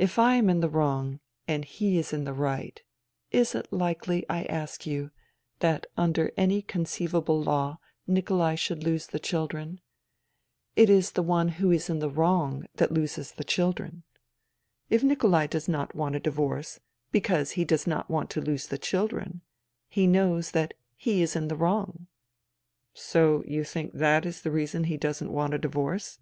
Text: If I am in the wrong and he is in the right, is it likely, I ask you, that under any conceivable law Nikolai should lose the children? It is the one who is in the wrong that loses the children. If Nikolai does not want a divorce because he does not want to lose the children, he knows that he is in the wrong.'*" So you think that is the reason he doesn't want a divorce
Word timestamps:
If 0.00 0.18
I 0.18 0.34
am 0.34 0.50
in 0.50 0.58
the 0.58 0.68
wrong 0.68 1.20
and 1.46 1.64
he 1.64 1.96
is 1.96 2.12
in 2.12 2.24
the 2.24 2.32
right, 2.32 2.82
is 3.30 3.54
it 3.54 3.72
likely, 3.72 4.28
I 4.28 4.42
ask 4.46 4.84
you, 4.84 5.12
that 5.60 5.86
under 5.96 6.32
any 6.36 6.60
conceivable 6.60 7.40
law 7.40 7.78
Nikolai 8.04 8.56
should 8.56 8.82
lose 8.82 9.06
the 9.06 9.20
children? 9.20 9.80
It 10.74 10.90
is 10.90 11.12
the 11.12 11.22
one 11.22 11.50
who 11.50 11.70
is 11.70 11.88
in 11.88 12.00
the 12.00 12.10
wrong 12.10 12.66
that 12.74 12.90
loses 12.90 13.30
the 13.30 13.44
children. 13.44 14.02
If 14.90 15.04
Nikolai 15.04 15.46
does 15.46 15.68
not 15.68 15.94
want 15.94 16.16
a 16.16 16.18
divorce 16.18 16.80
because 17.12 17.52
he 17.52 17.64
does 17.64 17.86
not 17.86 18.10
want 18.10 18.30
to 18.30 18.40
lose 18.40 18.66
the 18.66 18.76
children, 18.76 19.40
he 19.88 20.08
knows 20.08 20.50
that 20.50 20.74
he 20.96 21.22
is 21.22 21.36
in 21.36 21.46
the 21.46 21.54
wrong.'*" 21.54 22.08
So 22.92 23.44
you 23.46 23.62
think 23.62 23.92
that 23.92 24.26
is 24.26 24.42
the 24.42 24.50
reason 24.50 24.82
he 24.90 24.96
doesn't 24.96 25.30
want 25.32 25.54
a 25.54 25.58
divorce 25.58 26.12